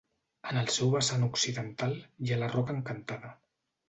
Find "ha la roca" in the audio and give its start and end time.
2.33-2.77